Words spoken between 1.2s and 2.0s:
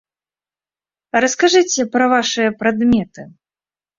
раскажыце